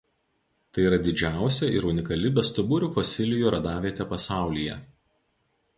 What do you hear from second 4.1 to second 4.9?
pasaulyje.